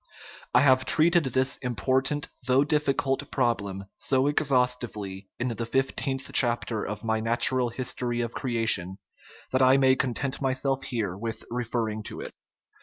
[0.55, 6.65] I have treated this important, though diffi cult, problem so exhaustively in the fifteenth chap
[6.65, 8.97] ter of my Natural History of Creation
[9.51, 12.33] that I may con tent myself here with referring to it.